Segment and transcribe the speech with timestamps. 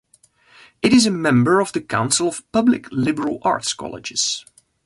[0.81, 4.43] It is a member of the Council of Public Liberal Arts Colleges.